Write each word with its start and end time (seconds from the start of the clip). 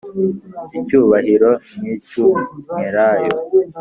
icyubahiro 0.79 1.49
nk 1.79 1.85
icy 1.95 2.15
umwelayo 2.27 3.31